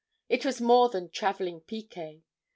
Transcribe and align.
It 0.29 0.43
was 0.43 0.59
more 0.59 0.89
than 0.89 1.11
travelling 1.11 1.61
picquet. 1.61 2.23